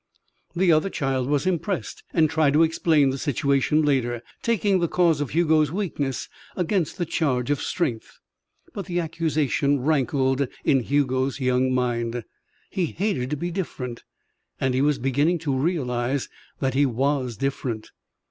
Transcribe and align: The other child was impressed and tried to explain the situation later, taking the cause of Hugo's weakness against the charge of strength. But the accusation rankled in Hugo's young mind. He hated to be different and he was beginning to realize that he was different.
The 0.55 0.71
other 0.71 0.89
child 0.89 1.29
was 1.29 1.45
impressed 1.45 2.03
and 2.11 2.27
tried 2.27 2.53
to 2.53 2.63
explain 2.63 3.11
the 3.11 3.19
situation 3.19 3.83
later, 3.83 4.23
taking 4.41 4.79
the 4.79 4.87
cause 4.87 5.21
of 5.21 5.29
Hugo's 5.29 5.71
weakness 5.71 6.27
against 6.55 6.97
the 6.97 7.05
charge 7.05 7.51
of 7.51 7.61
strength. 7.61 8.17
But 8.73 8.87
the 8.87 8.99
accusation 8.99 9.79
rankled 9.81 10.47
in 10.65 10.79
Hugo's 10.79 11.39
young 11.39 11.71
mind. 11.71 12.23
He 12.71 12.87
hated 12.87 13.29
to 13.29 13.37
be 13.37 13.51
different 13.51 14.03
and 14.59 14.73
he 14.73 14.81
was 14.81 14.97
beginning 14.97 15.37
to 15.45 15.55
realize 15.55 16.29
that 16.59 16.73
he 16.73 16.87
was 16.87 17.37
different. 17.37 17.91